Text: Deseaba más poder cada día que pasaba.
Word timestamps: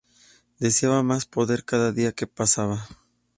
Deseaba 0.59 1.03
más 1.03 1.27
poder 1.27 1.63
cada 1.63 1.91
día 1.91 2.11
que 2.11 2.25
pasaba. 2.25 2.87